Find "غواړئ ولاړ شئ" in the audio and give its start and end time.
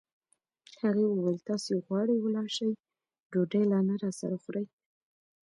1.85-2.69